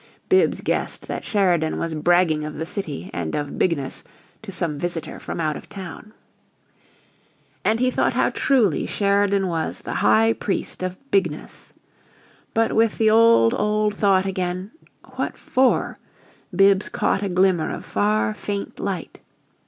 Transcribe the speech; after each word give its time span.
Bibbs 0.29 0.61
guessed 0.61 1.07
that 1.07 1.23
Sheridan 1.23 1.77
was 1.77 1.93
bragging 1.93 2.43
of 2.43 2.55
the 2.55 2.65
city 2.65 3.11
and 3.13 3.35
of 3.35 3.59
Bigness 3.59 4.03
to 4.41 4.51
some 4.51 4.79
visitor 4.79 5.19
from 5.19 5.39
out 5.39 5.55
of 5.55 5.69
town. 5.69 6.11
And 7.63 7.79
he 7.79 7.91
thought 7.91 8.13
how 8.13 8.31
truly 8.31 8.87
Sheridan 8.87 9.47
was 9.47 9.81
the 9.81 9.93
high 9.93 10.33
priest 10.33 10.81
of 10.81 10.97
Bigness. 11.11 11.75
But 12.55 12.73
with 12.73 12.97
the 12.97 13.11
old, 13.11 13.53
old 13.53 13.93
thought 13.93 14.25
again, 14.25 14.71
"What 15.17 15.37
for?" 15.37 15.99
Bibbs 16.55 16.89
caught 16.89 17.21
a 17.21 17.29
glimmer 17.29 17.71
of 17.71 17.85
far, 17.85 18.33
faint 18.33 18.79
light. 18.79 19.21